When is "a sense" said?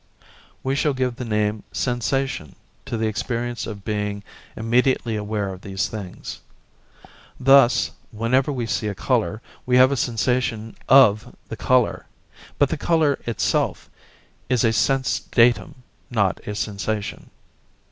14.63-15.19